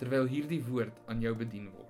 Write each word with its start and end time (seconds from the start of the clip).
terwyl 0.00 0.28
hierdie 0.30 0.62
woord 0.68 0.96
aan 1.06 1.20
jou 1.24 1.34
bedien 1.34 1.70
word. 1.72 1.85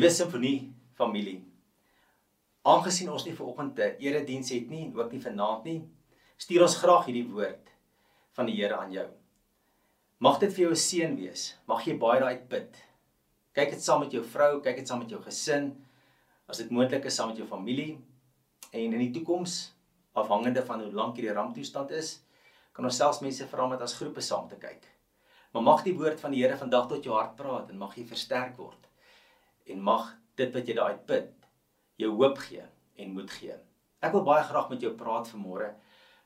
Liewe 0.00 0.14
simfonie 0.16 0.58
familie. 0.96 1.42
Aangesien 2.64 3.10
ons 3.12 3.24
nie 3.26 3.34
vanoggend 3.36 3.78
'n 3.78 3.98
erediens 4.00 4.50
het 4.50 4.70
nie, 4.70 4.86
ook 4.96 5.12
nie 5.12 5.20
vanaand 5.20 5.64
nie, 5.64 5.82
stuur 6.38 6.62
ons 6.62 6.76
graag 6.76 7.04
hierdie 7.04 7.28
woord 7.28 7.68
van 8.32 8.46
die 8.46 8.54
Here 8.56 8.78
aan 8.78 8.92
jou. 8.92 9.06
Mag 10.18 10.38
dit 10.38 10.54
vir 10.54 10.62
jou 10.62 10.70
'n 10.70 10.76
seën 10.76 11.16
wees. 11.16 11.58
Mag 11.68 11.84
jy 11.84 11.98
baie 11.98 12.20
daai 12.20 12.48
bid. 12.48 12.80
Kyk 13.52 13.70
dit 13.70 13.82
saam 13.82 14.00
met 14.00 14.10
jou 14.12 14.24
vrou, 14.24 14.60
kyk 14.60 14.76
dit 14.76 14.88
saam 14.88 15.00
met 15.00 15.10
jou 15.10 15.20
gesin, 15.20 15.84
as 16.48 16.56
dit 16.56 16.70
moontlik 16.70 17.04
is 17.04 17.14
saam 17.14 17.28
met 17.28 17.36
jou 17.36 17.46
familie 17.46 17.98
en 18.72 18.92
in 18.92 18.98
die 18.98 19.12
toekoms 19.12 19.74
afhangende 20.14 20.64
van 20.64 20.80
hoe 20.80 20.92
lank 20.92 21.16
hierdie 21.16 21.34
ramptoestand 21.34 21.90
is, 21.90 22.22
kan 22.72 22.84
ons 22.84 22.96
selfs 22.96 23.20
mense 23.20 23.46
vra 23.46 23.64
om 23.64 23.70
dit 23.70 23.82
as 23.82 23.96
groepe 23.96 24.20
saam 24.20 24.48
te 24.48 24.56
kyk. 24.56 24.82
Maar 25.52 25.62
mag 25.62 25.82
die 25.84 25.98
woord 25.98 26.20
van 26.20 26.30
die 26.30 26.42
Here 26.42 26.56
vandag 26.56 26.88
tot 26.88 27.04
jou 27.04 27.14
hart 27.14 27.36
praat 27.36 27.68
en 27.70 27.78
mag 27.78 27.94
jy 27.96 28.06
versterk 28.06 28.56
word 28.56 28.89
en 29.70 29.82
mag 29.90 30.10
dit 30.36 30.54
wat 30.54 30.68
jy 30.68 30.76
daai 30.78 30.96
bid 31.06 31.32
jou 32.00 32.10
hoop 32.16 32.38
gee 32.46 32.64
en 33.00 33.14
moed 33.14 33.30
gee. 33.30 33.56
Ek 34.00 34.14
wil 34.16 34.24
baie 34.24 34.44
graag 34.48 34.70
met 34.72 34.84
jou 34.84 34.92
praat 34.96 35.28
vanmôre 35.28 35.72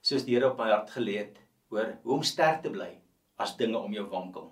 soos 0.05 0.27
die 0.27 0.37
Here 0.37 0.51
op 0.51 0.61
my 0.61 0.69
hart 0.71 0.93
gelê 0.95 1.17
het 1.23 1.41
oor 1.75 1.97
hoe 2.05 2.19
om 2.19 2.27
sterk 2.27 2.63
te 2.63 2.71
bly 2.71 2.91
as 3.41 3.57
dinge 3.59 3.79
om 3.79 3.93
jou 3.95 4.05
wankel. 4.11 4.51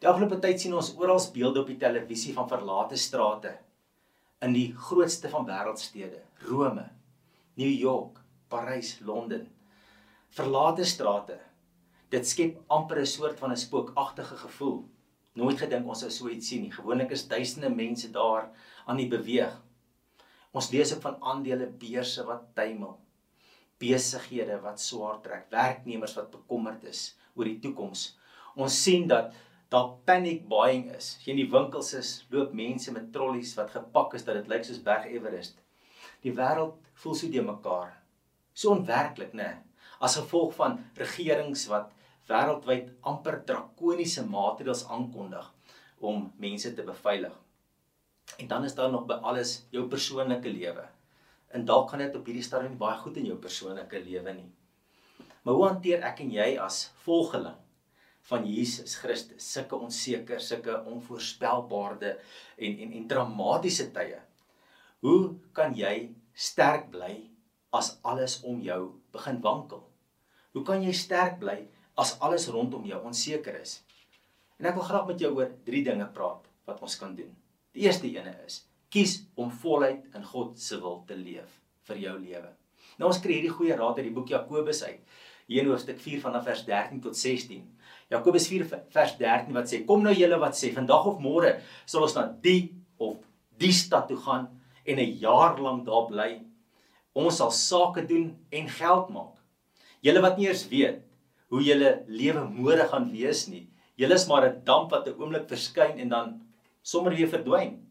Die 0.00 0.08
afgelope 0.08 0.38
tyd 0.40 0.60
sien 0.60 0.76
ons 0.76 0.92
oral 1.00 1.20
beelde 1.34 1.62
op 1.62 1.70
die 1.72 1.80
televisie 1.80 2.34
van 2.36 2.48
verlate 2.48 2.98
strate 3.00 3.56
in 4.44 4.52
die 4.52 4.68
grootste 4.88 5.30
van 5.32 5.46
wêreldstede, 5.48 6.20
Rome, 6.44 6.84
New 7.56 7.72
York, 7.72 8.18
Parys, 8.52 8.98
Londen. 9.00 9.46
Verlate 10.36 10.84
strate. 10.84 11.38
Dit 12.12 12.28
skep 12.28 12.58
amper 12.68 13.00
'n 13.00 13.06
soort 13.06 13.38
van 13.38 13.52
'n 13.52 13.56
spookagtige 13.56 14.36
gevoel 14.36 14.84
nooit 15.36 15.58
gedink 15.60 15.88
ons 15.88 16.02
sou 16.04 16.10
so 16.12 16.32
iets 16.32 16.50
sien 16.50 16.64
nie. 16.64 16.72
Gewoonlik 16.74 17.12
is 17.16 17.26
duisende 17.28 17.70
mense 17.72 18.10
daar 18.12 18.50
aan 18.86 19.00
die 19.00 19.08
beweeg. 19.10 19.52
Ons 20.56 20.70
lees 20.72 20.94
ook 20.94 21.02
van 21.04 21.18
aandele 21.20 21.68
beurse 21.68 22.24
wat 22.24 22.48
tuimel. 22.56 22.96
Besighede 23.80 24.56
wat 24.64 24.80
swaar 24.80 25.18
trek, 25.24 25.50
werknemers 25.52 26.16
wat 26.16 26.30
bekommerd 26.32 26.86
is 26.88 27.10
oor 27.36 27.44
die 27.44 27.58
toekoms. 27.60 28.14
Ons 28.56 28.78
sien 28.82 29.04
dat 29.10 29.34
daar 29.68 29.90
panic 30.08 30.46
buying 30.48 30.88
is. 30.94 31.16
As 31.18 31.26
jy 31.26 31.34
in 31.34 31.42
die 31.42 31.50
winkels 31.52 31.92
is, 31.98 32.12
loop 32.32 32.54
mense 32.56 32.92
met 32.94 33.10
trollies 33.12 33.52
wat 33.58 33.74
gepak 33.74 34.14
is 34.16 34.24
dat 34.24 34.38
dit 34.40 34.48
lyk 34.48 34.64
soos 34.64 34.80
Berg 34.82 35.08
Everest. 35.10 35.60
Die 36.24 36.32
wêreld 36.32 36.78
voel 37.02 37.18
so 37.18 37.28
de 37.28 37.42
mekaar. 37.44 37.92
So 38.56 38.72
onwerklik, 38.72 39.34
né? 39.36 39.58
As 40.00 40.16
gevolg 40.16 40.54
van 40.56 40.78
regerings 40.96 41.66
wat 41.68 41.92
wêreldwyd 42.30 42.90
amper 43.10 43.40
drakoniese 43.48 44.24
maatreëls 44.26 44.86
aankondig 44.92 45.50
om 45.98 46.32
mense 46.42 46.72
te 46.74 46.84
beveilig. 46.86 47.34
En 48.36 48.48
dan 48.48 48.64
is 48.64 48.74
daar 48.74 48.90
nog 48.90 49.06
by 49.06 49.20
alles 49.22 49.66
jou 49.70 49.86
persoonlike 49.88 50.50
lewe. 50.50 50.84
En 51.54 51.64
dalk 51.64 51.90
gaan 51.90 52.02
dit 52.02 52.16
op 52.18 52.26
hierdie 52.26 52.44
stadium 52.44 52.74
nie 52.74 52.80
baie 52.80 52.98
goed 52.98 53.16
in 53.20 53.28
jou 53.30 53.38
persoonlike 53.40 54.02
lewe 54.02 54.34
nie. 54.34 54.50
Maar 55.42 55.54
hoe 55.54 55.68
hanteer 55.68 56.02
ek 56.08 56.20
en 56.24 56.32
jy 56.34 56.48
as 56.58 56.88
volgeling 57.04 57.54
van 58.26 58.46
Jesus 58.50 58.96
Christus 58.98 59.46
sulke 59.52 59.78
onseker, 59.78 60.40
sulke 60.42 60.80
onvoorspelbare 60.90 62.16
en 62.58 62.80
en 62.82 62.96
en 62.98 63.08
dramatiese 63.08 63.92
tye? 63.94 64.18
Hoe 65.06 65.36
kan 65.54 65.76
jy 65.78 66.10
sterk 66.34 66.90
bly 66.90 67.14
as 67.70 67.94
alles 68.02 68.40
om 68.42 68.58
jou 68.64 68.80
begin 69.14 69.38
wankel? 69.44 69.84
Hoe 70.56 70.64
kan 70.66 70.82
jy 70.82 70.92
sterk 70.96 71.38
bly 71.38 71.60
as 71.96 72.16
alles 72.20 72.48
rondom 72.52 72.84
jou 72.84 73.00
onseker 73.08 73.56
is. 73.60 73.80
En 74.60 74.68
ek 74.70 74.76
wil 74.78 74.86
graag 74.88 75.06
met 75.10 75.20
jou 75.20 75.32
oor 75.36 75.50
drie 75.66 75.82
dinge 75.84 76.06
praat 76.16 76.44
wat 76.68 76.80
ons 76.84 76.96
kan 77.00 77.14
doen. 77.16 77.32
Die 77.76 77.84
eerste 77.88 78.08
ene 78.08 78.32
is: 78.46 78.64
kies 78.92 79.18
om 79.36 79.50
voluit 79.62 80.04
in 80.16 80.24
God 80.24 80.58
se 80.60 80.78
wil 80.80 81.02
te 81.08 81.16
leef 81.16 81.60
vir 81.88 82.02
jou 82.04 82.16
lewe. 82.18 82.50
Nou 82.96 83.10
ons 83.10 83.20
kry 83.20 83.38
hierdie 83.38 83.52
goeie 83.52 83.76
raad 83.76 84.00
uit 84.00 84.08
die 84.08 84.14
boek 84.16 84.32
Jakobus 84.32 84.82
uit. 84.86 85.00
Hier 85.46 85.62
in 85.62 85.70
hoofstuk 85.70 85.98
4 86.02 86.22
vanaf 86.24 86.46
vers 86.48 86.64
13 86.66 87.02
tot 87.04 87.16
16. 87.16 87.62
Jakobus 88.10 88.48
4 88.50 88.66
vers 88.94 89.16
13 89.18 89.54
wat 89.56 89.70
sê: 89.70 89.82
Kom 89.86 90.04
nou 90.04 90.14
julle 90.16 90.40
wat 90.42 90.58
sê 90.58 90.72
vandag 90.74 91.08
of 91.12 91.22
môre 91.22 91.56
sal 91.84 92.06
ons 92.06 92.16
na 92.16 92.26
die 92.42 92.72
of 93.02 93.18
die 93.60 93.72
stad 93.72 94.08
toe 94.10 94.18
gaan 94.20 94.48
en 94.84 94.98
'n 95.00 95.18
jaar 95.20 95.58
lank 95.60 95.86
daar 95.86 96.06
bly. 96.08 96.30
Ons 97.14 97.38
sal 97.40 97.50
sake 97.50 98.06
doen 98.06 98.36
en 98.50 98.68
geld 98.68 99.08
maak. 99.10 99.36
Julle 100.02 100.20
wat 100.22 100.38
nie 100.38 100.46
eers 100.46 100.68
weet 100.68 101.05
hoe 101.50 101.62
julle 101.62 101.90
lewe 102.08 102.44
môre 102.50 102.86
gaan 102.90 103.10
wees 103.12 103.46
nie. 103.48 103.66
Julle 103.96 104.14
is 104.14 104.26
maar 104.28 104.44
'n 104.46 104.64
damp 104.64 104.90
wat 104.90 105.08
'n 105.08 105.18
oomblik 105.20 105.48
verskyn 105.48 105.98
en 105.98 106.08
dan 106.08 106.40
sommer 106.82 107.14
weer 107.14 107.28
verdwyn. 107.28 107.86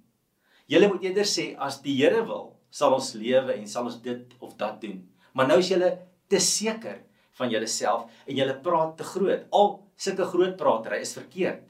Julle 0.68 0.88
moet 0.88 1.04
eerder 1.04 1.26
sê 1.26 1.56
as 1.58 1.82
die 1.82 1.96
Here 1.96 2.26
wil, 2.26 2.56
sal 2.70 2.94
ons 2.94 3.14
lewe 3.14 3.54
en 3.54 3.68
sal 3.68 3.86
ons 3.86 4.02
dit 4.02 4.34
of 4.40 4.56
dat 4.58 4.82
doen. 4.82 5.10
Maar 5.34 5.48
nou 5.48 5.60
is 5.60 5.70
julle 5.70 6.00
te 6.28 6.40
seker 6.40 7.04
van 7.38 7.50
julleself 7.50 8.10
en 8.26 8.36
julle 8.36 8.62
praat 8.66 8.98
te 8.98 9.04
groot. 9.04 9.46
Al 9.52 9.68
sulke 9.96 10.26
groot 10.26 10.58
pratery 10.58 11.02
is 11.02 11.14
verkeerd. 11.14 11.64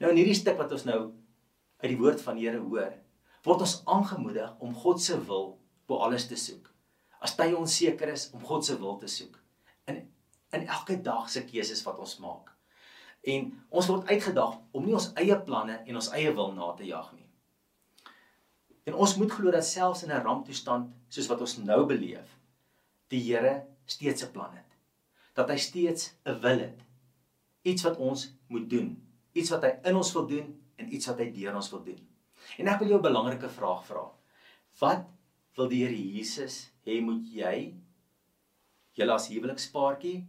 Nou 0.00 0.10
in 0.10 0.16
hierdie 0.16 0.38
stuk 0.38 0.58
wat 0.58 0.72
ons 0.72 0.84
nou 0.84 1.00
uit 1.82 1.90
die 1.90 1.98
woord 2.00 2.22
van 2.24 2.36
die 2.36 2.48
Here 2.48 2.60
hoor, 2.60 2.92
word 3.46 3.60
ons 3.60 3.82
aangemoedig 3.86 4.56
om 4.60 4.74
God 4.74 5.00
se 5.02 5.18
wil 5.28 5.58
bo 5.86 6.02
alles 6.02 6.26
te 6.28 6.36
soek. 6.36 6.70
As 7.22 7.36
jy 7.38 7.52
onseker 7.56 8.12
is 8.12 8.30
om 8.34 8.42
God 8.44 8.64
se 8.64 8.76
wil 8.78 8.98
te 8.98 9.08
soek. 9.10 9.38
In 9.88 10.02
in 10.56 10.66
elke 10.66 10.98
dag 11.02 11.30
se 11.30 11.44
keuses 11.44 11.82
wat 11.86 11.98
ons 12.02 12.16
maak. 12.22 12.52
En 13.26 13.48
ons 13.68 13.88
word 13.90 14.08
uitgedaag 14.08 14.58
om 14.72 14.84
nie 14.86 14.94
ons 14.96 15.10
eie 15.18 15.36
planne 15.48 15.80
en 15.82 16.00
ons 16.00 16.10
eie 16.14 16.32
wil 16.34 16.52
na 16.54 16.72
te 16.78 16.86
jag 16.86 17.08
nie. 17.14 17.26
En 18.86 18.94
ons 18.94 19.16
moet 19.18 19.32
glo 19.32 19.50
dat 19.50 19.66
selfs 19.66 20.04
in 20.06 20.12
'n 20.14 20.22
ramptoestand 20.22 20.92
soos 21.08 21.28
wat 21.30 21.40
ons 21.40 21.56
nou 21.58 21.86
beleef, 21.86 22.38
die 23.10 23.22
Here 23.22 23.66
steeds 23.84 24.22
'n 24.22 24.32
plan 24.32 24.52
het. 24.54 24.70
Dat 25.34 25.48
hy 25.50 25.56
steeds 25.56 26.14
'n 26.24 26.40
wil 26.40 26.58
het. 26.58 26.80
Iets 27.62 27.82
wat 27.82 27.96
ons 27.96 28.32
moet 28.48 28.70
doen, 28.70 29.02
iets 29.32 29.50
wat 29.50 29.62
hy 29.62 29.72
in 29.84 29.96
ons 29.96 30.12
wil 30.12 30.26
doen 30.26 30.62
en 30.76 30.94
iets 30.94 31.06
wat 31.06 31.18
hy 31.18 31.30
deur 31.32 31.54
ons 31.54 31.70
wil 31.70 31.82
doen. 31.82 32.08
En 32.58 32.68
ek 32.68 32.78
wil 32.78 32.88
jou 32.88 32.98
'n 32.98 33.02
belangrike 33.02 33.48
vraag 33.48 33.84
vra. 33.84 34.12
Wat 34.78 35.04
wil 35.56 35.68
die 35.68 35.84
Here 35.84 35.96
Jesus 35.96 36.70
hê 36.84 37.00
moet 37.02 37.26
jy 37.32 37.74
julle 38.92 39.12
as 39.12 39.28
huwelikspaartjie 39.28 40.26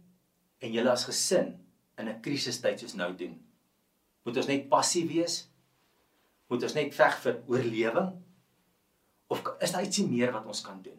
en 0.58 0.72
julle 0.72 0.90
as 0.90 1.04
gesin 1.04 1.54
in 1.98 2.08
'n 2.08 2.20
krisistyd 2.20 2.80
soos 2.80 2.94
nou 2.94 3.14
doen? 3.16 3.34
Moet 4.24 4.36
ons 4.36 4.46
net 4.46 4.68
passief 4.68 5.08
wees? 5.08 5.48
Moet 6.48 6.62
ons 6.62 6.74
net 6.74 6.94
veg 6.94 7.18
vir 7.22 7.42
oorlewing? 7.46 8.10
Of 9.28 9.42
is 9.60 9.72
daar 9.72 9.84
ietsie 9.84 10.06
meer 10.08 10.32
wat 10.32 10.46
ons 10.46 10.60
kan 10.60 10.82
doen? 10.82 10.98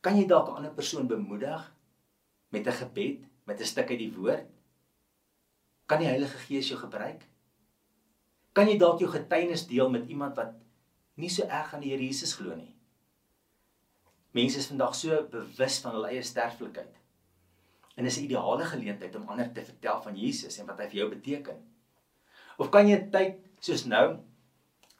Kan 0.00 0.16
jy 0.16 0.26
dalk 0.26 0.48
'n 0.48 0.56
ander 0.56 0.74
persoon 0.74 1.06
bemoedig 1.06 1.72
met 2.48 2.66
'n 2.66 2.72
gebed, 2.72 3.24
met 3.44 3.60
'n 3.60 3.64
stuk 3.64 3.90
uit 3.90 3.98
die 3.98 4.14
woord? 4.16 4.46
Kan 5.86 5.98
die 5.98 6.08
Heilige 6.08 6.38
Gees 6.38 6.68
jou 6.68 6.78
gebruik? 6.80 7.22
Kan 8.52 8.68
jy 8.68 8.78
dalk 8.78 9.00
jou 9.00 9.10
getuienis 9.10 9.66
deel 9.66 9.90
met 9.90 10.08
iemand 10.08 10.36
wat 10.36 10.54
nie 11.14 11.28
so 11.28 11.42
erg 11.42 11.74
aan 11.74 11.80
die 11.80 11.90
Here 11.90 12.02
Jesus 12.02 12.34
glo 12.34 12.54
nie? 12.54 12.74
Mense 14.30 14.58
is 14.58 14.66
vandag 14.66 14.94
so 14.94 15.22
bewus 15.30 15.78
van 15.78 15.92
hulle 15.92 16.08
eie 16.08 16.22
sterflikheid. 16.22 17.03
En 17.94 18.06
is 18.06 18.18
'n 18.18 18.24
ideale 18.24 18.64
geleentheid 18.64 19.16
om 19.16 19.28
ander 19.28 19.52
te 19.52 19.64
vertel 19.64 20.02
van 20.02 20.16
Jesus 20.16 20.58
en 20.58 20.66
wat 20.66 20.78
hy 20.78 20.88
vir 20.88 20.98
jou 20.98 21.08
beteken. 21.10 21.56
Of 22.58 22.70
kan 22.70 22.88
jy 22.88 23.08
tyd 23.10 23.44
Soos 23.64 23.86
nou 23.88 24.18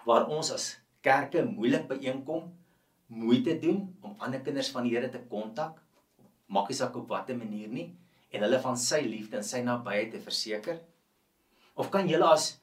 waar 0.09 0.31
ons 0.33 0.49
as 0.55 0.71
kerke 1.05 1.43
moeilik 1.45 1.83
byeenkom, 1.91 2.47
moeite 3.13 3.59
doen 3.61 3.83
om 4.01 4.15
ander 4.25 4.41
kinders 4.41 4.71
van 4.73 4.87
die 4.87 4.95
Here 4.95 5.11
te 5.13 5.21
kontak, 5.29 5.83
maak 6.49 6.71
nie 6.71 6.77
saak 6.79 6.97
op 6.97 7.11
watter 7.13 7.37
manier 7.37 7.69
nie 7.69 7.91
en 8.33 8.47
hulle 8.47 8.61
van 8.65 8.79
sy 8.81 9.03
liefde 9.05 9.37
en 9.37 9.45
sy 9.45 9.61
nabyheid 9.67 10.15
te 10.15 10.23
verseker? 10.25 10.81
Of 11.77 11.93
kan 11.93 12.09
julle 12.09 12.31
as 12.33 12.55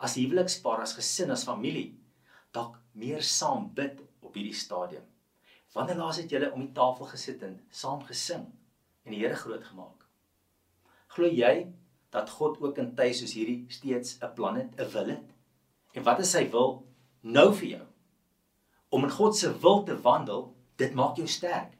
as 0.00 0.14
huwelikspaar, 0.16 0.80
as 0.80 0.96
gesin, 0.96 1.28
as 1.28 1.44
familie 1.44 1.90
dalk 2.56 2.78
meer 2.96 3.20
saam 3.20 3.68
bid 3.76 4.00
op 4.24 4.32
hierdie 4.32 4.56
stadium? 4.56 5.04
Wanneer 5.76 6.00
laas 6.00 6.22
het 6.22 6.32
julle 6.32 6.48
om 6.54 6.64
die 6.64 6.72
tafel 6.72 7.12
gesit 7.12 7.44
en 7.44 7.58
saam 7.68 8.00
gesing 8.08 8.48
en 9.10 9.16
die 9.16 9.24
Here 9.24 9.34
groot 9.34 9.64
gemaak? 9.66 10.06
Glo 11.10 11.26
jy 11.26 11.66
dat 12.14 12.30
God 12.38 12.60
ook 12.62 12.78
in 12.78 12.92
tye 12.98 13.14
soos 13.14 13.34
hierdie 13.34 13.64
steeds 13.74 14.18
'n 14.22 14.34
plan 14.34 14.56
het, 14.56 14.78
'n 14.78 14.90
wil 14.94 15.08
het? 15.10 15.28
En 15.94 16.02
wat 16.06 16.20
is 16.20 16.30
sy 16.30 16.46
wil 16.50 16.86
nou 17.22 17.52
vir 17.54 17.68
jou? 17.68 17.86
Om 18.90 19.04
in 19.04 19.10
God 19.10 19.36
se 19.36 19.50
wil 19.58 19.82
te 19.84 20.00
wandel, 20.02 20.54
dit 20.76 20.94
maak 20.94 21.16
jou 21.16 21.26
sterk. 21.26 21.74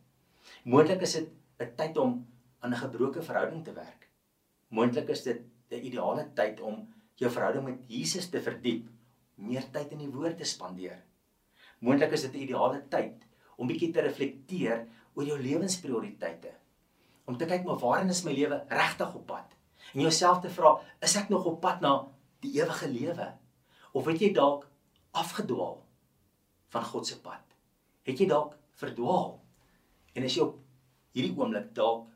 Moontlik 0.65 1.03
is 1.03 1.13
dit 1.13 1.29
'n 1.61 1.75
tyd 1.77 1.97
om 1.97 2.27
aan 2.61 2.73
'n 2.73 2.83
gebroke 2.85 3.23
verhouding 3.23 3.65
te 3.65 3.73
werk. 3.73 4.09
Moontlik 4.69 5.09
is 5.09 5.23
dit 5.23 5.41
'n 5.71 5.85
ideale 5.85 6.31
tyd 6.35 6.61
om 6.61 6.89
jou 7.15 7.31
verhouding 7.31 7.65
met 7.65 7.79
Jesus 7.87 8.29
te 8.31 8.41
verdiep, 8.41 8.89
meer 9.35 9.71
tyd 9.71 9.93
in 9.93 9.99
die 9.99 10.13
woord 10.13 10.39
te 10.39 10.45
spandeer. 10.45 11.03
Moontlik 11.79 12.13
is 12.13 12.23
dit 12.23 12.35
'n 12.35 12.43
ideale 12.43 12.89
tyd 12.89 13.27
om 13.57 13.67
bietjie 13.67 13.93
te 13.93 14.01
reflekteer 14.01 14.87
oor 15.15 15.25
jou 15.25 15.39
lewensprioriteite. 15.39 16.60
Om 17.31 17.37
te 17.39 17.47
kyk 17.47 17.63
maar 17.63 17.79
waarin 17.79 18.11
is 18.11 18.25
my 18.27 18.33
lewe 18.35 18.57
regtig 18.69 19.15
op 19.15 19.27
pad? 19.27 19.53
En 19.95 20.01
jouself 20.03 20.41
te 20.43 20.51
vra, 20.51 20.73
is 20.99 21.15
ek 21.15 21.29
nog 21.31 21.45
op 21.47 21.61
pad 21.63 21.79
na 21.85 21.93
die 22.43 22.57
ewige 22.59 22.89
lewe? 22.91 23.29
Of 23.95 24.09
het 24.11 24.19
jy 24.23 24.33
dalk 24.35 24.67
afgedwaal 25.15 25.79
van 26.75 26.89
God 26.91 27.07
se 27.07 27.21
pad? 27.23 27.55
Het 28.03 28.19
jy 28.19 28.27
dalk 28.33 28.57
verdwaal? 28.83 29.37
En 30.19 30.27
is 30.27 30.35
jy 30.35 30.49
op 30.49 30.59
hierdie 31.15 31.37
oomblik 31.39 31.71
dalk 31.79 32.09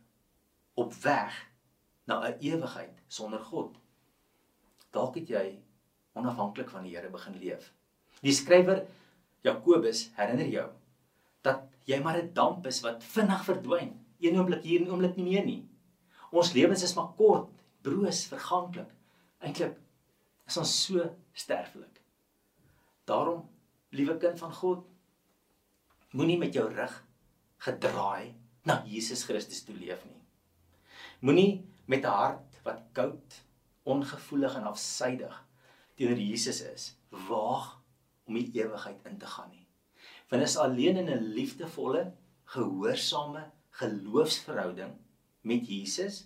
op 0.83 0.95
weg 1.07 1.39
na 2.11 2.19
'n 2.27 2.39
ewigheid 2.43 2.99
sonder 3.07 3.39
God? 3.39 3.79
Dalk 4.91 5.15
het 5.15 5.29
jy 5.29 5.63
onafhanklik 6.19 6.71
van 6.71 6.83
die 6.83 6.97
Here 6.97 7.11
begin 7.11 7.39
leef. 7.39 7.73
Die 8.21 8.35
skrywer 8.35 8.87
Jakobus 9.43 10.11
herinner 10.17 10.51
jou 10.51 10.71
dat 11.43 11.63
jy 11.87 12.03
maar 12.03 12.19
'n 12.19 12.33
damp 12.35 12.67
is 12.67 12.81
wat 12.81 13.05
vinnig 13.05 13.45
verdwyn. 13.45 14.04
Een 14.25 14.39
oomblik 14.41 14.65
hier 14.65 14.83
en 14.83 14.93
oomblik 14.93 15.17
nie 15.19 15.27
meer 15.27 15.45
nie. 15.47 15.61
Ons 16.35 16.53
lewens 16.57 16.83
is 16.83 16.95
maar 16.97 17.13
kort, 17.19 17.51
broos, 17.85 18.25
verganklik. 18.31 18.91
Eintlik 19.45 19.77
is 20.49 20.57
ons 20.61 20.73
so 20.87 21.05
sterflik. 21.37 22.01
Daarom, 23.09 23.45
liewe 23.95 24.17
kind 24.19 24.41
van 24.41 24.55
God, 24.57 24.87
moenie 26.17 26.39
met 26.41 26.57
jou 26.57 26.65
rug 26.73 26.95
gedraai 27.67 28.33
na 28.65 28.81
Jesus 28.89 29.25
Christus 29.29 29.63
toe 29.65 29.77
leef 29.77 30.01
nie. 30.09 30.23
Moenie 31.21 31.65
met 31.87 32.05
'n 32.05 32.17
hart 32.21 32.61
wat 32.65 32.81
koud, 32.93 33.43
ongevoelig 33.85 34.57
en 34.57 34.71
afsydig 34.73 35.45
teenoor 35.97 36.19
Jesus 36.19 36.61
is, 36.61 36.97
waag 37.29 37.81
om 38.25 38.35
die 38.35 38.51
ewigheid 38.55 39.07
in 39.07 39.19
te 39.19 39.27
gaan 39.27 39.51
nie 39.51 39.65
want 40.35 40.43
is 40.43 40.57
alleen 40.57 40.97
in 40.97 41.11
'n 41.11 41.33
liefdevolle, 41.37 42.13
gehoorsame 42.45 43.51
geloofsverhouding 43.81 44.95
met 45.43 45.67
Jesus 45.69 46.25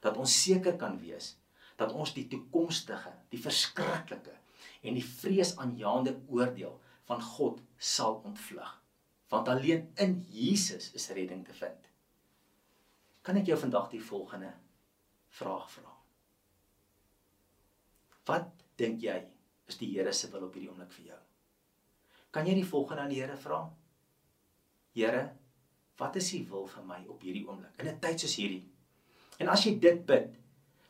dat 0.00 0.16
ons 0.16 0.32
seker 0.42 0.76
kan 0.80 0.96
wees 1.00 1.34
dat 1.80 1.94
ons 1.96 2.12
die 2.12 2.26
toekomstige, 2.28 3.12
die 3.32 3.40
verskriklike 3.40 4.34
en 4.84 4.96
die 4.96 5.04
vreesaanjaende 5.04 6.12
oordeel 6.28 6.76
van 7.08 7.22
God 7.24 7.62
sal 7.76 8.20
ontvlug. 8.28 8.74
Want 9.32 9.48
alleen 9.48 9.86
in 10.02 10.18
Jesus 10.28 10.90
is 10.98 11.08
redding 11.16 11.44
te 11.46 11.56
vind. 11.56 11.88
Kan 13.24 13.40
ek 13.40 13.48
jou 13.48 13.56
vandag 13.60 13.88
die 13.92 14.02
volgende 14.02 14.50
vraag 15.40 15.68
vra? 15.72 15.94
Wat 18.28 18.64
dink 18.80 19.00
jy 19.04 19.16
is 19.70 19.78
die 19.80 19.92
Here 19.94 20.12
se 20.12 20.28
wil 20.32 20.48
op 20.48 20.56
hierdie 20.56 20.70
oomblik 20.70 20.92
vir 20.96 21.12
jou? 21.12 21.20
Kan 22.34 22.48
jy 22.48 22.58
die 22.58 22.66
volgende 22.66 23.06
aan 23.06 23.12
die 23.12 23.20
Here 23.22 23.38
vra? 23.40 23.62
Here, 24.96 25.22
wat 26.00 26.16
is 26.16 26.32
U 26.34 26.40
wil 26.50 26.66
vir 26.74 26.84
my 26.88 27.00
op 27.12 27.22
hierdie 27.22 27.46
oomblik 27.48 27.82
in 27.82 27.88
'n 27.92 28.00
tyd 28.00 28.20
soos 28.20 28.36
hierdie? 28.40 28.64
En 29.40 29.48
as 29.48 29.64
jy 29.64 29.78
dit 29.78 30.06
bid, 30.06 30.34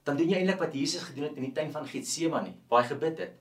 dan 0.05 0.17
doen 0.17 0.31
jy 0.31 0.39
eintlik 0.39 0.63
wat 0.63 0.75
Jesus 0.75 1.03
gedoen 1.07 1.29
het 1.29 1.37
in 1.37 1.47
die 1.49 1.53
tuin 1.53 1.73
van 1.73 1.87
Getsemane, 1.87 2.55
waar 2.69 2.83
hy 2.83 2.89
gebid 2.89 3.19
het. 3.19 3.35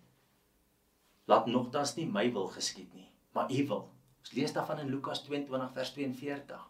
Laat 1.30 1.48
nogtans 1.48 1.96
nie 1.96 2.06
my 2.06 2.32
wil 2.34 2.48
geskied 2.48 2.94
nie, 2.94 3.10
maar 3.34 3.52
U 3.52 3.68
wil. 3.68 3.86
Ons 4.20 4.34
lees 4.38 4.54
daarvan 4.54 4.80
in 4.80 4.90
Lukas 4.90 5.24
22 5.24 5.74
vers 5.74 5.94
42. 5.94 6.66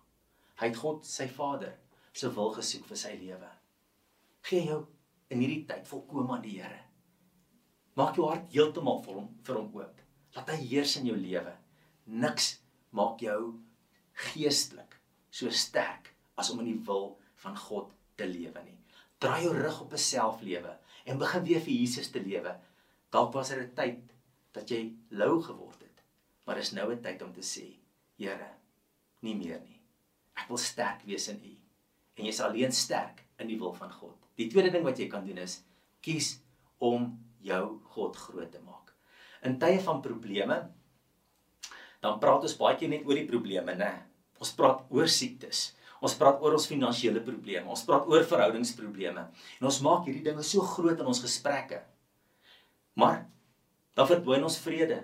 Hy 0.59 0.67
het 0.67 0.77
God, 0.77 1.05
sy 1.05 1.27
Vader, 1.27 1.73
se 2.13 2.29
wil 2.35 2.51
gesoek 2.51 2.85
vir 2.85 2.97
sy 2.97 3.15
lewe. 3.19 3.49
Gee 4.49 4.65
jou 4.65 4.85
in 5.29 5.39
hierdie 5.43 5.65
tyd 5.67 5.87
volkome 5.87 6.35
aan 6.35 6.43
die 6.43 6.59
Here. 6.59 6.83
Maak 7.99 8.15
jou 8.15 8.27
hart 8.29 8.51
heeltemal 8.53 9.01
vir 9.03 9.19
hom 9.19 9.29
vir 9.43 9.59
hom 9.59 9.73
oop. 9.75 10.03
Laat 10.35 10.51
hy 10.53 10.59
heers 10.61 10.95
in 10.99 11.09
jou 11.09 11.17
lewe. 11.17 11.53
Niks 12.05 12.59
maak 12.95 13.19
jou 13.23 13.59
geestelik 14.19 14.97
so 15.29 15.51
sterk 15.53 16.11
as 16.39 16.49
om 16.53 16.61
in 16.63 16.71
die 16.71 16.81
wil 16.87 17.13
van 17.43 17.57
God 17.57 17.91
te 18.19 18.27
lewe 18.27 18.63
nie. 18.65 18.77
Draai 19.19 19.43
jou 19.45 19.53
rug 19.55 19.81
op 19.81 19.93
'n 19.93 20.05
selflewe 20.05 20.77
en 21.05 21.17
begin 21.17 21.43
weer 21.43 21.61
vir 21.61 21.73
Jesus 21.73 22.11
te 22.11 22.21
lewe. 22.21 22.55
Dalk 23.11 23.33
was 23.33 23.49
dit 23.49 23.59
'n 23.59 23.75
tyd 23.75 23.99
dat 24.51 24.69
jy 24.69 24.93
lou 25.09 25.41
geword 25.41 25.81
het, 25.81 26.03
maar 26.45 26.55
dis 26.55 26.71
nou 26.71 26.91
'n 26.91 27.01
tyd 27.01 27.21
om 27.21 27.33
te 27.33 27.41
sê, 27.41 27.75
Here, 28.17 28.51
nie 29.21 29.35
meer 29.35 29.61
nie. 29.61 29.81
Ek 30.35 30.47
wil 30.47 30.57
sterk 30.57 31.03
wees 31.05 31.27
in 31.27 31.41
U. 31.43 31.57
En 32.15 32.25
jy's 32.25 32.39
alleen 32.39 32.71
sterk 32.71 33.23
in 33.37 33.47
die 33.47 33.57
wil 33.57 33.73
van 33.73 33.91
God. 33.91 34.17
Die 34.35 34.49
tweede 34.49 34.71
ding 34.71 34.83
wat 34.83 34.97
jy 34.97 35.07
kan 35.07 35.25
doen 35.25 35.37
is 35.37 35.63
kies 36.01 36.39
om 36.77 37.27
jou 37.39 37.79
God 37.83 38.15
groot 38.15 38.51
te 38.51 38.59
maak 38.59 38.79
in 39.41 39.59
tye 39.59 39.79
van 39.83 40.01
probleme 40.03 40.59
dan 42.03 42.19
praat 42.19 42.45
ons 42.47 42.57
baie 42.59 42.77
keer 42.79 42.91
net 42.91 43.07
oor 43.07 43.17
die 43.19 43.27
probleme, 43.27 43.75
né? 43.75 43.91
Ons 44.39 44.55
praat 44.55 44.85
oor 44.95 45.09
siektes. 45.11 45.69
Ons 45.99 46.15
praat 46.15 46.39
oor 46.39 46.55
ons 46.55 46.67
finansiële 46.67 47.21
probleme. 47.25 47.67
Ons 47.67 47.83
praat 47.87 48.07
oor 48.07 48.23
verhoudingsprobleme. 48.27 49.25
En 49.59 49.67
ons 49.67 49.79
maak 49.83 50.07
hierdie 50.07 50.23
dinge 50.23 50.45
so 50.47 50.63
groot 50.63 50.99
in 50.99 51.09
ons 51.11 51.23
gesprekke. 51.23 51.81
Maar 52.99 53.25
dan 53.99 54.07
verdwyn 54.07 54.45
ons 54.47 54.59
vrede 54.63 55.01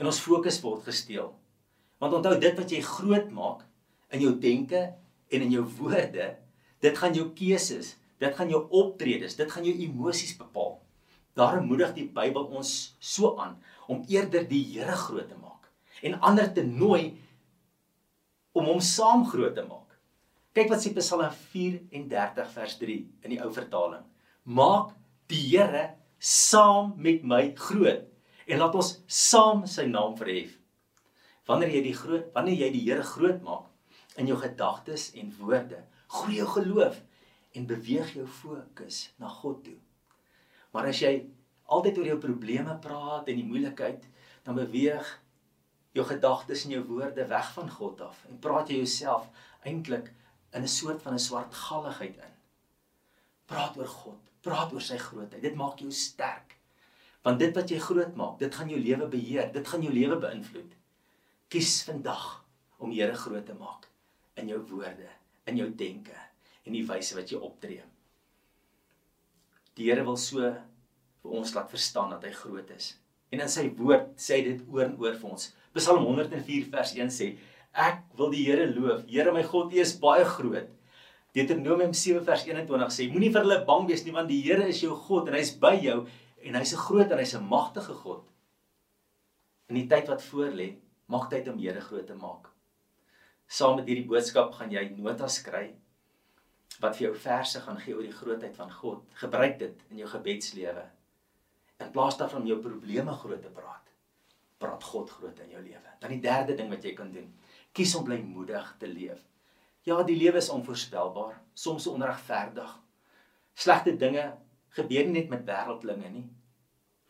en 0.00 0.08
ons 0.08 0.20
fokus 0.24 0.58
word 0.64 0.88
gesteel. 0.88 1.28
Want 2.00 2.16
onthou 2.18 2.38
dit 2.40 2.56
wat 2.58 2.72
jy 2.72 2.80
groot 2.84 3.28
maak 3.32 3.66
in 4.14 4.24
jou 4.24 4.32
denke 4.40 4.80
en 5.34 5.44
in 5.44 5.52
jou 5.52 5.64
woorde, 5.78 6.32
dit 6.84 6.98
gaan 6.98 7.14
jou 7.16 7.28
keuses, 7.36 7.94
dit 8.20 8.36
gaan 8.36 8.50
jou 8.52 8.62
optredes, 8.80 9.36
dit 9.36 9.50
gaan 9.50 9.66
jou 9.66 9.74
emosies 9.86 10.34
bepaal. 10.40 10.78
Daarom 11.36 11.66
moedig 11.68 11.94
die 11.96 12.06
Bybel 12.14 12.46
ons 12.54 12.94
so 13.02 13.34
aan 13.42 13.56
om 13.90 14.04
eerder 14.10 14.46
die 14.48 14.62
Here 14.74 14.96
groot 15.06 15.28
te 15.28 15.38
maak 15.38 15.52
en 16.04 16.18
ander 16.26 16.50
te 16.52 16.62
nooi 16.66 17.14
om 18.54 18.70
hom 18.70 18.80
saam 18.80 19.24
groot 19.26 19.54
te 19.56 19.64
maak. 19.66 19.94
Kyk 20.54 20.70
wat 20.70 20.82
sê 20.82 20.92
Psalm 20.94 21.26
34 21.52 22.50
vers 22.54 22.76
3 22.78 22.98
in 23.26 23.34
die 23.34 23.40
ou 23.42 23.50
vertaling. 23.52 24.04
Maak 24.46 24.92
die 25.30 25.42
Here 25.50 25.96
saam 26.18 26.94
met 27.02 27.24
my 27.26 27.48
groot 27.58 28.06
en 28.46 28.60
laat 28.60 28.76
ons 28.78 28.92
saam 29.10 29.64
sy 29.70 29.88
naam 29.90 30.14
verhef. 30.18 30.52
Wanneer 31.48 31.74
jy 31.74 31.82
die 31.88 31.96
groot 31.98 32.30
wanneer 32.36 32.62
jy 32.62 32.70
die 32.76 32.84
Here 32.86 33.06
groot 33.08 33.42
maak 33.42 33.70
in 34.20 34.30
jou 34.30 34.36
gedagtes 34.38 35.08
en 35.18 35.32
woorde, 35.40 35.80
groei 36.06 36.38
jou 36.38 36.46
geloof 36.54 37.00
en 37.58 37.66
beweeg 37.66 38.14
jou 38.14 38.26
fokus 38.30 39.08
na 39.18 39.30
God 39.40 39.64
toe. 39.66 39.78
Maar 40.70 40.92
as 40.92 41.00
jy 41.02 41.16
altyd 41.74 41.98
oor 41.98 42.10
jou 42.12 42.20
probleme 42.22 42.76
praat 42.82 43.26
en 43.30 43.40
die 43.40 43.46
moeilikheid, 43.46 44.06
dan 44.46 44.58
beweeg 44.58 45.08
jou 45.94 46.04
gedagtes 46.06 46.64
en 46.66 46.74
jou 46.74 46.82
woorde 46.88 47.26
weg 47.30 47.50
van 47.54 47.70
God 47.70 48.00
af 48.08 48.24
en 48.28 48.38
praat 48.42 48.70
jy 48.70 48.80
jouself 48.82 49.28
eintlik 49.62 50.10
in 50.54 50.62
'n 50.62 50.68
soort 50.68 51.02
van 51.02 51.14
'n 51.14 51.26
swartgalligheid 51.26 52.16
in. 52.16 52.34
Praat 53.46 53.76
oor 53.76 53.86
God, 53.86 54.20
praat 54.40 54.72
oor 54.72 54.80
sy 54.80 54.98
grootheid. 54.98 55.42
Dit 55.42 55.54
maak 55.54 55.78
jou 55.78 55.90
sterk. 55.90 56.58
Want 57.22 57.38
dit 57.38 57.54
wat 57.54 57.70
jy 57.70 57.78
groot 57.78 58.16
maak, 58.16 58.38
dit 58.38 58.54
gaan 58.54 58.68
jou 58.68 58.80
lewe 58.80 59.06
beheer, 59.08 59.52
dit 59.52 59.68
gaan 59.68 59.82
jou 59.82 59.92
lewe 59.92 60.16
beïnvloed. 60.16 60.74
Kies 61.48 61.82
vandag 61.84 62.44
om 62.78 62.92
Here 62.92 63.14
groot 63.14 63.46
te 63.46 63.54
maak 63.54 63.88
in 64.36 64.48
jou 64.48 64.60
woorde, 64.68 65.08
in 65.46 65.56
jou 65.56 65.68
denke 65.74 66.16
en 66.64 66.72
die 66.72 66.86
wyse 66.86 67.14
wat 67.14 67.30
jy 67.30 67.38
optree. 67.38 67.82
Die 69.74 69.90
Here 69.90 70.04
wil 70.04 70.16
so 70.16 70.40
vir 71.22 71.30
ons 71.30 71.54
laat 71.54 71.70
verstaan 71.70 72.10
dat 72.10 72.24
hy 72.24 72.32
groot 72.36 72.70
is. 72.70 72.94
En 73.32 73.40
in 73.40 73.48
sy 73.48 73.68
woord 73.78 74.14
sê 74.20 74.42
dit 74.44 74.60
oor 74.70 74.84
en 74.84 74.98
oor 75.00 75.16
vir 75.18 75.30
ons. 75.30 75.48
Psalm 75.74 76.06
104 76.06 76.70
vers 76.70 76.94
1 76.94 77.10
sê: 77.10 77.36
Ek 77.74 78.04
wil 78.16 78.30
die 78.30 78.44
Here 78.46 78.66
loof. 78.70 79.04
Here 79.10 79.32
my 79.32 79.42
God, 79.42 79.72
U 79.74 79.80
is 79.80 79.94
baie 79.98 80.24
groot. 80.24 80.70
Deuteronomium 81.34 81.92
7 81.92 82.22
vers 82.24 82.44
21 82.46 82.92
sê: 82.94 83.08
Moenie 83.10 83.32
vir 83.34 83.42
hulle 83.42 83.64
bang 83.66 83.88
wees 83.88 84.04
nie 84.04 84.14
want 84.14 84.30
die 84.30 84.42
Here 84.42 84.68
is 84.68 84.82
jou 84.82 84.94
God 84.94 85.28
en 85.28 85.34
hy's 85.34 85.56
by 85.58 85.74
jou 85.82 86.04
En 86.44 86.58
hy's 86.58 86.74
'n 86.74 86.84
groot 86.86 87.10
en 87.10 87.18
hy's 87.18 87.34
'n 87.34 87.48
magtige 87.48 87.94
God. 88.04 88.24
In 89.68 89.74
die 89.74 89.86
tyd 89.86 90.08
wat 90.08 90.22
voorlê, 90.22 90.76
maak 91.08 91.30
tyd 91.30 91.48
om 91.48 91.58
Here 91.58 91.80
groot 91.80 92.06
te 92.06 92.14
maak. 92.14 92.50
Saam 93.46 93.76
met 93.76 93.86
hierdie 93.86 94.08
boodskap 94.08 94.52
gaan 94.52 94.70
jy 94.70 94.84
notas 94.96 95.42
kry 95.42 95.74
wat 96.80 96.96
vir 96.96 97.06
jou 97.06 97.14
verse 97.14 97.60
gaan 97.60 97.78
gee 97.80 97.94
oor 97.94 98.02
die 98.02 98.20
grootheid 98.20 98.56
van 98.56 98.70
God. 98.70 99.04
Gebruik 99.14 99.58
dit 99.58 99.82
in 99.90 99.98
jou 99.98 100.08
gebedslewe. 100.08 100.84
In 101.80 101.92
plaas 101.92 102.16
daarvan 102.18 102.40
om 102.42 102.46
jou 102.46 102.60
probleme 102.60 103.12
groot 103.12 103.42
te 103.42 103.48
praat, 103.48 103.88
praat 104.58 104.84
God 104.84 105.10
groot 105.10 105.40
in 105.44 105.54
jou 105.54 105.62
lewe. 105.62 105.96
Dan 106.00 106.14
die 106.14 106.22
derde 106.22 106.56
ding 106.58 106.70
wat 106.72 106.84
jy 106.84 106.94
kan 106.96 107.10
doen, 107.12 107.28
kies 107.74 107.94
om 107.98 108.04
blymoedig 108.06 108.74
te 108.80 108.88
leef. 108.90 109.20
Ja, 109.84 109.98
die 110.06 110.16
lewe 110.16 110.40
is 110.40 110.48
onvoorspelbaar, 110.52 111.36
soms 111.54 111.86
onregverdig. 111.90 112.70
Slegte 113.54 113.96
dinge 114.00 114.30
gebeur 114.74 115.06
nie 115.06 115.20
net 115.20 115.30
met 115.32 115.44
wêreldlinge 115.46 116.10
nie. 116.10 116.24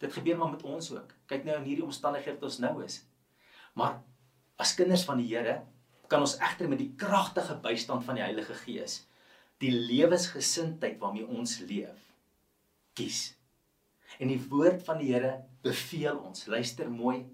Dit 0.03 0.13
gebeur 0.17 0.41
maar 0.41 0.53
met 0.57 0.65
ons 0.67 0.91
ook. 0.93 1.15
Kyk 1.31 1.47
nou 1.47 1.57
in 1.61 1.69
hierdie 1.69 1.87
omstandighede 1.87 2.41
wat 2.41 2.49
ons 2.51 2.61
nou 2.65 2.75
is. 2.85 2.99
Maar 3.79 4.01
as 4.61 4.75
kinders 4.77 5.07
van 5.07 5.23
die 5.23 5.31
Here 5.31 5.61
kan 6.11 6.25
ons 6.25 6.37
egter 6.43 6.69
met 6.69 6.83
die 6.83 6.93
kragtige 7.01 7.57
bystand 7.63 8.05
van 8.07 8.19
die 8.19 8.27
Heilige 8.27 8.57
Gees 8.67 9.05
die 9.63 9.71
lewensgesindheid 9.73 10.99
waarmee 11.01 11.27
ons 11.31 11.61
leef 11.65 12.01
kies. 12.95 13.33
En 14.19 14.31
die 14.31 14.41
woord 14.51 14.83
van 14.87 14.99
die 14.99 15.13
Here 15.13 15.45
beveel 15.65 16.19
ons, 16.19 16.47
luister 16.47 16.91
mooi, 16.91 17.25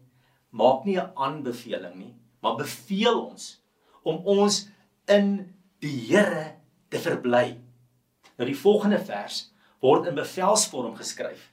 maak 0.50 0.84
nie 0.84 0.98
'n 0.98 1.12
aanbeveling 1.14 1.94
nie, 1.94 2.14
maar 2.42 2.56
beveel 2.56 3.26
ons 3.30 3.62
om 4.02 4.16
ons 4.26 4.68
in 5.08 5.54
die 5.80 5.96
Here 6.08 6.56
te 6.88 6.98
verbly. 6.98 7.58
Nou 8.38 8.46
die 8.48 8.56
volgende 8.56 8.98
vers 8.98 9.50
word 9.80 10.06
in 10.06 10.14
bevelsvorm 10.14 10.96
geskryf. 10.96 11.52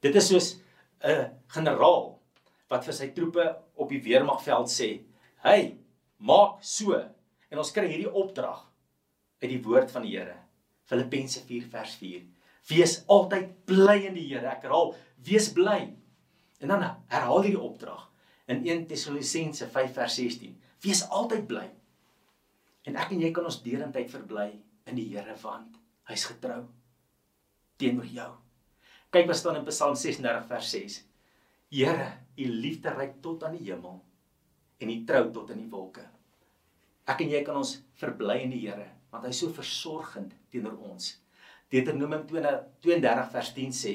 Dit 0.00 0.14
is 0.14 0.28
soos 0.28 0.60
'n 1.02 1.30
generaal 1.48 2.18
wat 2.68 2.84
vir 2.84 2.94
sy 2.94 3.08
troepe 3.08 3.56
op 3.76 3.88
die 3.88 4.02
weermagveld 4.02 4.68
sê: 4.68 5.04
"Hey, 5.42 5.78
maak 6.18 6.62
so." 6.62 6.92
En 7.50 7.58
ons 7.58 7.72
kry 7.72 7.86
hierdie 7.86 8.12
opdrag 8.12 8.70
uit 9.42 9.50
die 9.50 9.62
woord 9.62 9.90
van 9.90 10.02
die 10.02 10.16
Here. 10.16 10.36
Filippense 10.84 11.40
4 11.40 11.68
vers 11.70 11.94
4. 11.94 12.22
Wees 12.70 13.02
altyd 13.12 13.50
bly 13.68 13.98
in 14.08 14.16
die 14.16 14.26
Here. 14.30 14.48
Ek 14.48 14.64
herhaal, 14.64 14.94
wees 15.26 15.50
bly. 15.52 15.80
En 16.62 16.72
dan 16.72 16.84
herhaal 17.12 17.44
hierdie 17.44 17.60
opdrag 17.60 18.06
in 18.48 18.62
1 18.64 18.86
Tessalonisense 18.88 19.68
5 19.72 19.92
vers 19.96 20.16
16. 20.20 20.54
Wees 20.84 21.02
altyd 21.08 21.46
bly. 21.48 21.64
En 22.88 22.96
ek 23.00 23.12
en 23.12 23.20
jy 23.24 23.32
kan 23.36 23.48
ons 23.48 23.60
derendtyd 23.64 24.10
verbly 24.12 24.50
in 24.88 24.98
die 25.00 25.08
Here 25.12 25.36
want 25.42 25.76
hy's 26.08 26.26
getrou 26.28 26.62
teenoor 27.80 28.08
jou. 28.08 28.30
Kyk 29.14 29.28
wat 29.30 29.38
staan 29.38 29.60
in 29.60 29.68
Psalm 29.68 29.96
36 29.96 30.48
vers 30.50 30.72
6. 30.74 30.98
Here, 31.74 32.08
u 32.36 32.48
liefde 32.50 32.92
reik 32.94 33.20
tot 33.24 33.44
aan 33.46 33.56
die 33.56 33.70
hemel 33.70 34.00
en 34.82 34.90
u 34.90 34.96
trou 35.08 35.24
tot 35.32 35.52
in 35.54 35.62
die 35.62 35.70
wolke. 35.70 36.04
Ek 37.08 37.20
en 37.24 37.32
jy 37.32 37.40
kan 37.46 37.58
ons 37.60 37.76
verbly 38.00 38.40
in 38.44 38.52
die 38.54 38.64
Here 38.66 38.90
want 39.14 39.28
hy 39.28 39.30
is 39.30 39.40
so 39.44 39.52
versorgend 39.54 40.32
teenoor 40.50 40.74
ons. 40.90 41.12
Deuteronomium 41.74 42.22
32 42.28 43.30
vers 43.32 43.48
10 43.56 43.72
sê: 43.74 43.92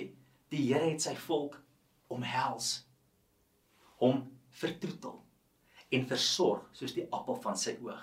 Die 0.51 0.65
Here 0.67 0.89
het 0.89 1.05
sy 1.05 1.13
volk 1.15 1.53
omhels, 2.11 2.81
hom 4.03 4.25
vertroetel 4.59 5.15
en 5.95 6.07
versorg 6.09 6.65
soos 6.75 6.95
die 6.97 7.05
appel 7.15 7.39
van 7.39 7.55
sy 7.61 7.77
oog. 7.85 8.01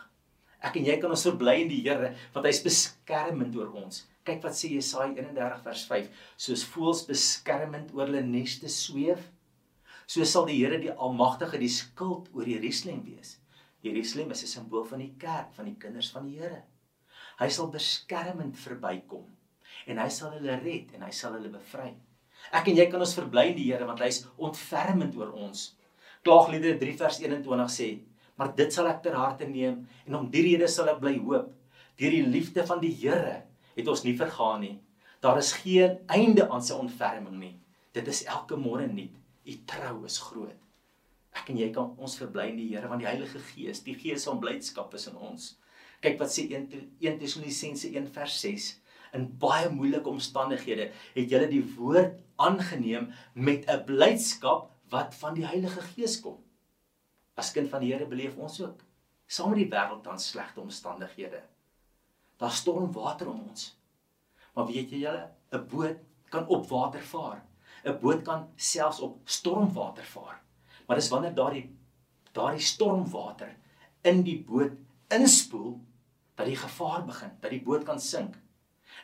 Ek 0.64 0.78
en 0.80 0.88
jy 0.88 0.96
kan 1.02 1.12
ons 1.12 1.26
verbly 1.28 1.58
in 1.66 1.68
die 1.74 1.82
Here 1.84 2.14
want 2.32 2.48
hy's 2.48 2.62
beskermend 2.64 3.58
oor 3.60 3.76
ons. 3.82 4.06
Kyk 4.24 4.40
wat 4.48 4.56
sê 4.56 4.72
Jesaja 4.72 5.12
31 5.12 5.60
vers 5.68 5.84
5. 5.92 6.08
Soos 6.46 6.64
voëls 6.72 7.04
beskermend 7.10 7.92
oor 7.92 8.08
hulle 8.08 8.24
neste 8.24 8.72
sweef, 8.72 9.28
so 10.08 10.24
sal 10.24 10.48
die 10.48 10.56
Here 10.62 10.80
die 10.80 10.94
Almagtige 10.94 11.60
die 11.60 11.70
skild 11.70 12.32
oor 12.32 12.48
Jerusalem 12.48 13.04
wees. 13.04 13.36
Jerusalem 13.84 14.32
is 14.32 14.42
'n 14.42 14.54
simbool 14.56 14.88
van 14.88 15.04
die 15.04 15.14
kerk, 15.20 15.52
van 15.52 15.68
die 15.68 15.76
kinders 15.78 16.10
van 16.16 16.24
die 16.24 16.40
Here. 16.40 16.64
Hy 17.38 17.48
sal 17.52 17.68
beskermend 17.68 18.56
verbykom 18.56 19.35
en 19.86 20.02
hy 20.02 20.08
sal 20.10 20.34
hulle 20.36 20.58
red 20.62 20.92
en 20.96 21.06
hy 21.06 21.12
sal 21.14 21.36
hulle 21.38 21.52
bevry. 21.52 21.92
Ek 22.54 22.68
en 22.70 22.78
jy 22.78 22.86
kan 22.90 23.02
ons 23.02 23.16
verbly 23.18 23.48
in 23.50 23.58
die 23.58 23.68
Here 23.70 23.86
want 23.88 24.02
hy's 24.04 24.24
ontfermend 24.36 25.16
oor 25.18 25.32
ons. 25.46 25.72
Klaagliedere 26.26 26.78
3 26.80 26.96
vers 27.02 27.20
21 27.22 27.72
sê: 27.72 27.88
"Maar 28.36 28.54
dit 28.56 28.72
sal 28.72 28.88
ek 28.90 29.02
ter 29.02 29.14
harte 29.14 29.48
neem 29.48 29.86
en 30.06 30.14
om 30.14 30.30
die 30.30 30.42
rede 30.42 30.68
sal 30.68 30.88
ek 30.88 31.00
bly 31.00 31.16
hoop. 31.18 31.52
Deur 31.96 32.10
die 32.10 32.26
liefde 32.26 32.66
van 32.66 32.80
die 32.80 32.92
Here 32.92 33.42
het 33.76 33.88
ons 33.88 34.04
nie 34.04 34.16
vergaan 34.16 34.60
nie. 34.60 34.78
Daar 35.20 35.38
is 35.38 35.52
geen 35.52 35.98
einde 36.06 36.48
aan 36.50 36.62
sy 36.62 36.74
ontferming 36.74 37.38
nie. 37.40 37.54
Dit 37.92 38.08
is 38.08 38.24
elke 38.24 38.56
môre 38.56 38.86
nuut. 38.86 39.14
U 39.46 39.54
trou 39.66 40.04
is 40.04 40.18
groot. 40.18 40.56
Ek 41.36 41.50
en 41.52 41.58
jy 41.60 41.70
kan 41.72 41.92
ons 42.00 42.16
verbly 42.18 42.50
in 42.50 42.58
die 42.60 42.68
Here 42.72 42.88
want 42.88 43.00
die 43.00 43.08
Heilige 43.08 43.40
Gees, 43.52 43.82
die 43.84 43.94
Gees 43.94 44.24
van 44.28 44.40
blydskap 44.40 44.94
is 44.94 45.06
in 45.10 45.16
ons. 45.16 45.54
Kyk 46.04 46.18
wat 46.20 46.32
sê 46.32 46.46
1 46.52 47.18
Tessalonisense 47.20 47.88
1 47.88 48.10
vers 48.12 48.40
6. 48.44 48.68
In 49.16 49.28
baie 49.40 49.70
moeilike 49.72 50.12
omstandighede 50.12 50.90
het 51.14 51.30
julle 51.30 51.48
die 51.50 51.62
woord 51.76 52.20
aangeneem 52.36 53.10
met 53.32 53.64
'n 53.68 53.84
blydskap 53.88 54.70
wat 54.92 55.14
van 55.14 55.34
die 55.34 55.46
Heilige 55.46 55.80
Gees 55.92 56.20
kom. 56.20 56.38
As 57.34 57.52
kind 57.52 57.68
van 57.68 57.80
die 57.80 57.92
Here 57.92 58.06
beleef 58.06 58.36
ons 58.36 58.60
ook 58.60 58.84
saam 59.26 59.50
met 59.50 59.58
die 59.58 59.70
wêreld 59.70 60.04
dan 60.04 60.20
slegte 60.20 60.60
omstandighede. 60.60 61.42
Daar 62.36 62.52
storm 62.52 62.92
water 62.92 63.28
om 63.28 63.40
ons. 63.48 63.76
Maar 64.54 64.66
weet 64.66 64.90
jy 64.90 64.98
julle, 64.98 65.30
'n 65.52 65.66
boot 65.68 65.98
kan 66.30 66.46
op 66.46 66.68
water 66.68 67.02
vaar. 67.02 67.42
'n 67.84 67.98
Boot 68.00 68.22
kan 68.26 68.48
selfs 68.56 69.00
op 69.00 69.20
stormwater 69.24 70.04
vaar. 70.04 70.40
Maar 70.86 70.96
dis 70.96 71.08
wanneer 71.08 71.34
daardie 71.34 71.66
daardie 72.32 72.60
stormwater 72.60 73.54
in 74.02 74.22
die 74.22 74.42
boot 74.44 74.74
inspoel 75.08 75.78
dat 76.36 76.46
die 76.46 76.56
gevaar 76.56 77.04
begin, 77.06 77.30
dat 77.40 77.50
die 77.50 77.62
boot 77.62 77.84
kan 77.84 78.00
sink. 78.00 78.34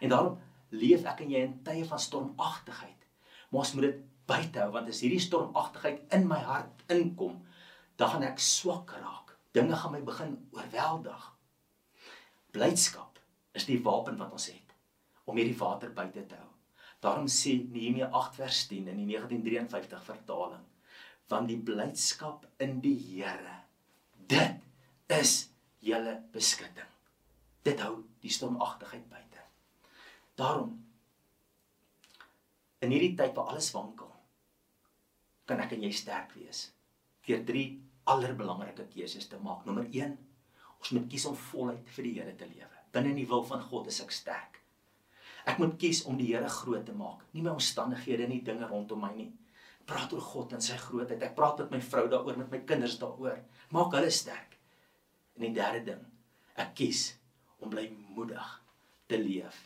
En 0.03 0.13
daarom 0.13 0.39
leef 0.75 1.05
ek 1.07 1.23
en 1.25 1.35
jy 1.35 1.43
in 1.47 1.59
tye 1.67 1.85
van 1.87 2.01
stormagtigheid. 2.01 3.07
Maar 3.51 3.65
ons 3.65 3.75
moet 3.77 3.89
dit 3.89 4.01
buite 4.27 4.63
hou 4.63 4.71
want 4.75 4.89
as 4.91 5.03
hierdie 5.05 5.23
stormagtigheid 5.23 6.15
in 6.17 6.27
my 6.31 6.41
hart 6.47 6.83
inkom, 6.93 7.39
dan 8.01 8.15
gaan 8.15 8.27
ek 8.27 8.43
swak 8.43 8.95
raak. 8.99 9.35
Dinge 9.53 9.77
gaan 9.77 9.93
my 9.93 10.01
begin 10.07 10.37
oorweldig. 10.57 11.29
Blydskap 12.53 13.21
is 13.57 13.69
die 13.69 13.81
wapen 13.85 14.19
wat 14.21 14.33
ons 14.33 14.49
het 14.53 14.73
om 15.29 15.39
hierdie 15.39 15.59
water 15.59 15.93
buite 15.95 16.25
te 16.27 16.39
hou. 16.39 16.49
Daarom 17.03 17.29
sê 17.31 17.57
Nehemia 17.73 18.09
8 18.15 18.39
vers 18.41 18.63
10 18.71 18.89
in 18.93 19.01
die 19.03 19.09
1953 19.11 20.05
vertaling: 20.07 20.65
"Want 21.29 21.49
die 21.49 21.59
blydskap 21.59 22.47
in 22.59 22.81
die 22.81 22.99
Here, 22.99 23.57
dit 24.27 24.63
is 25.21 25.49
julle 25.79 26.23
beskutting." 26.33 26.91
Dit 27.63 27.81
hou 27.81 28.05
die 28.21 28.31
stormagtigheid 28.31 29.09
buite. 29.11 29.32
Daarom 30.39 30.79
in 32.83 32.91
hierdie 32.91 33.15
tyd 33.19 33.35
waar 33.37 33.53
alles 33.53 33.71
wankel, 33.75 34.11
kan 35.47 35.61
ek 35.63 35.77
en 35.77 35.85
jy 35.87 35.93
sterk 35.95 36.35
wees 36.39 36.71
deur 37.23 37.43
drie 37.47 37.67
allerbelangrike 38.11 38.89
keuses 38.91 39.29
te 39.31 39.39
maak. 39.39 39.67
Nommer 39.67 39.87
1: 39.87 40.17
Ons 40.81 40.95
moet 40.97 41.07
kies 41.11 41.27
om 41.31 41.39
voluit 41.39 41.91
vir 41.95 42.09
die 42.09 42.15
Here 42.19 42.35
te 42.35 42.49
lewe 42.51 42.83
binne 42.93 43.13
in 43.15 43.23
die 43.23 43.29
wil 43.29 43.45
van 43.49 43.63
God 43.65 43.89
is 43.91 44.01
ek 44.05 44.13
sterk. 44.15 44.59
Ek 45.49 45.59
moet 45.59 45.75
kies 45.81 46.05
om 46.07 46.19
die 46.21 46.29
Here 46.31 46.49
groot 46.61 46.85
te 46.87 46.95
maak, 46.95 47.25
nie 47.33 47.43
my 47.45 47.55
omstandighede 47.57 48.29
nie, 48.31 48.43
dinge 48.47 48.69
rondom 48.69 49.03
my 49.03 49.11
nie. 49.17 49.31
Praat 49.89 50.13
oor 50.15 50.23
God 50.23 50.53
en 50.55 50.63
sy 50.63 50.77
grootheid. 50.79 51.23
Ek 51.25 51.35
praat 51.35 51.65
met 51.65 51.73
my 51.75 51.81
vrou 51.83 52.05
daaroor, 52.11 52.39
met 52.39 52.53
my 52.53 52.61
kinders 52.69 53.01
daaroor. 53.01 53.41
Maak 53.75 53.97
hulle 53.99 54.13
sterk. 54.15 54.55
En 55.35 55.49
die 55.49 55.55
derde 55.57 55.83
ding, 55.89 56.05
ek 56.61 56.77
kies 56.79 57.09
om 57.59 57.73
bly 57.73 57.89
moedig 58.15 58.53
te 59.11 59.19
leef. 59.19 59.57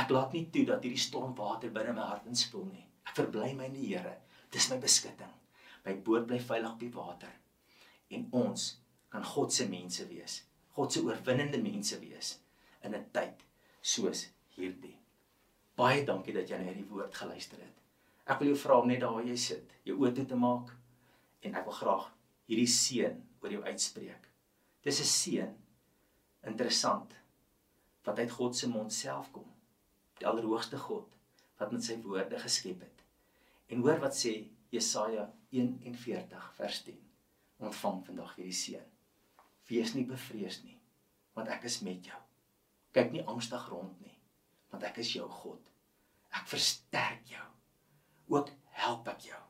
Ek 0.00 0.10
laat 0.10 0.32
nie 0.32 0.46
toe 0.52 0.64
dat 0.68 0.84
hierdie 0.84 1.00
stormwater 1.00 1.72
binne 1.74 1.92
my 1.96 2.06
hart 2.08 2.28
inspoel 2.30 2.64
nie. 2.70 2.86
Ek 3.04 3.16
verbly 3.18 3.52
my 3.56 3.68
in 3.68 3.76
die 3.76 3.90
Here. 3.92 4.14
Dis 4.52 4.70
my 4.70 4.78
beskutting. 4.80 5.32
My 5.84 5.94
boot 5.94 6.26
bly 6.28 6.38
veilig 6.40 6.70
op 6.70 6.80
die 6.80 6.92
water. 6.94 7.32
En 8.12 8.28
ons 8.32 8.68
kan 9.12 9.24
God 9.24 9.52
se 9.52 9.66
mense 9.68 10.06
wees. 10.08 10.42
God 10.72 10.92
se 10.92 11.02
oorwinnende 11.04 11.60
mense 11.60 11.98
wees 12.00 12.38
in 12.82 12.94
'n 12.94 13.04
tyd 13.12 13.44
soos 13.82 14.28
hierdie. 14.56 14.96
Baie 15.76 16.04
dankie 16.04 16.34
dat 16.34 16.48
jy 16.48 16.58
na 16.58 16.70
hierdie 16.70 16.88
woord 16.88 17.14
geluister 17.14 17.58
het. 17.58 17.76
Ek 18.26 18.38
wil 18.40 18.52
jou 18.52 18.58
vra 18.58 18.80
om 18.80 18.88
net 18.88 19.00
daar 19.00 19.12
waar 19.12 19.26
jy 19.26 19.36
sit, 19.36 19.72
jou 19.84 19.96
oë 19.98 20.14
toe 20.14 20.24
te 20.26 20.36
maak 20.36 20.72
en 21.42 21.54
ek 21.54 21.64
wil 21.64 21.74
graag 21.74 22.10
hierdie 22.46 22.68
seën 22.68 23.22
oor 23.42 23.50
jou 23.50 23.62
uitspreek. 23.62 24.28
Dis 24.82 25.00
'n 25.00 25.04
seën 25.04 25.56
interessant 26.46 27.14
wat 28.04 28.18
uit 28.18 28.30
God 28.30 28.56
se 28.56 28.68
mond 28.68 28.92
self 28.92 29.32
kom. 29.32 29.51
Die 30.22 30.28
Allerhoogste 30.30 30.78
God 30.78 31.16
wat 31.58 31.72
met 31.74 31.82
sy 31.82 31.96
woorde 32.04 32.38
geskep 32.38 32.84
het. 32.84 33.00
En 33.74 33.80
hoor 33.82 33.98
wat 34.04 34.14
sê 34.14 34.36
Jesaja 34.70 35.24
41 35.50 36.44
vers 36.54 36.78
10. 36.86 37.00
Ontvang 37.66 37.98
vandag 38.06 38.36
hierdie 38.36 38.54
seën. 38.54 38.84
Wees 39.66 39.96
nie 39.96 40.04
bevrees 40.06 40.60
nie, 40.62 40.76
want 41.34 41.50
ek 41.50 41.66
is 41.66 41.80
met 41.82 42.06
jou. 42.06 42.20
Kyk 42.94 43.10
nie 43.10 43.24
angstig 43.34 43.66
rond 43.72 43.98
nie, 44.04 44.14
want 44.70 44.86
ek 44.86 45.02
is 45.02 45.10
jou 45.16 45.26
God. 45.42 45.58
Ek 46.30 46.46
versterk 46.54 47.26
jou. 47.32 47.48
Ook 48.30 48.54
help 48.78 49.10
ek 49.10 49.26
jou. 49.32 49.42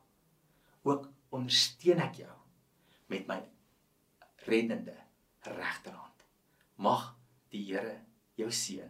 Ook 0.88 1.10
ondersteun 1.36 2.00
ek 2.06 2.22
jou 2.24 2.32
met 3.12 3.28
my 3.28 3.42
reddende 4.48 4.96
regterhand. 5.52 6.26
Mag 6.80 7.10
die 7.52 7.66
Here 7.68 7.98
jou 8.40 8.48
seën. 8.48 8.88